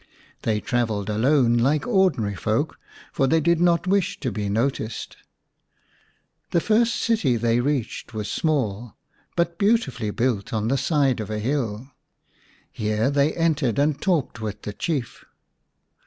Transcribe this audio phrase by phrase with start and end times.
[0.41, 2.79] They travelled alone like ordinary folk,
[3.13, 5.15] for they did not wish to be noticed.
[6.49, 8.97] The first city they reached was small,
[9.35, 11.91] but beautifully built on the side of a hill.
[12.71, 15.23] Here they entered and talked with the Chief.